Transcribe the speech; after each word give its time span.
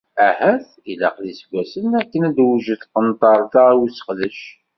Ahat 0.27 0.67
ilaq 0.91 1.15
d 1.23 1.25
iseggasen 1.31 1.91
akken 2.01 2.21
ad 2.27 2.35
tewjed 2.37 2.79
tqenṭert-a 2.81 3.63
i 3.73 3.77
useqdec. 3.85 4.39